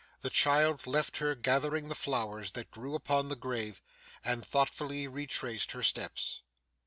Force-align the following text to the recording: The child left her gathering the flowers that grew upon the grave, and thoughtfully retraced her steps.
The 0.21 0.31
child 0.31 0.87
left 0.87 1.17
her 1.17 1.35
gathering 1.35 1.87
the 1.87 1.93
flowers 1.93 2.53
that 2.53 2.71
grew 2.71 2.95
upon 2.95 3.29
the 3.29 3.35
grave, 3.35 3.83
and 4.25 4.43
thoughtfully 4.43 5.07
retraced 5.07 5.73
her 5.73 5.83
steps. 5.83 6.41